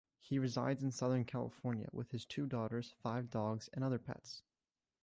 [0.19, 4.41] He resides in Southern California with his two daughters, five dogs, and other pets.